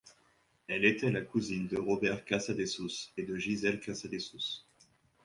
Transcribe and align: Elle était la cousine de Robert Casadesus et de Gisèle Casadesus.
Elle 0.67 0.83
était 0.85 1.11
la 1.11 1.21
cousine 1.21 1.67
de 1.67 1.77
Robert 1.77 2.25
Casadesus 2.25 3.13
et 3.17 3.23
de 3.23 3.37
Gisèle 3.37 3.79
Casadesus. 3.79 4.65